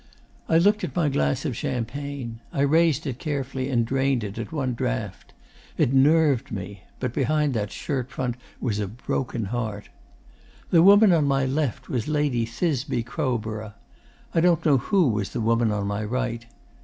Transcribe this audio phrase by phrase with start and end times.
[0.49, 2.39] 'I looked at my glass of champagne.
[2.51, 5.31] I raised it carefully and drained it at one draught.
[5.77, 6.81] It nerved me.
[6.99, 9.89] But behind that shirtfront was a broken heart.
[10.71, 13.75] 'The woman on my left was Lady Thisbe Crowborough.
[14.33, 16.47] I don't know who was the woman on my right.